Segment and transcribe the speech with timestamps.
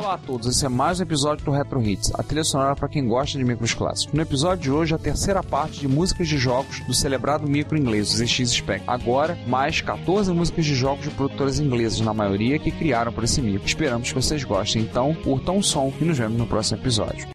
[0.00, 2.88] Olá a todos, esse é mais um episódio do Retro Hits, a trilha sonora para
[2.88, 4.14] quem gosta de micros clássicos.
[4.14, 8.14] No episódio de hoje, a terceira parte de músicas de jogos do celebrado micro inglês,
[8.14, 8.90] o ZX Spectrum.
[8.90, 13.42] Agora, mais 14 músicas de jogos de produtores ingleses, na maioria, que criaram por esse
[13.42, 13.66] micro.
[13.66, 17.28] Esperamos que vocês gostem, então curtam o som e nos vemos no próximo episódio.